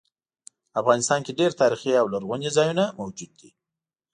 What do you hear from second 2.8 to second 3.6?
موجود دي